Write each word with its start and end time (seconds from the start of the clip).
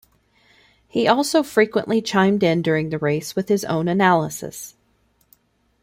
He 0.87 1.07
also 1.07 1.43
frequently 1.43 2.01
chimed 2.01 2.41
in 2.41 2.63
during 2.63 2.89
the 2.89 2.97
race 2.97 3.35
with 3.35 3.49
his 3.49 3.63
own 3.65 3.87
analysis. 3.87 4.73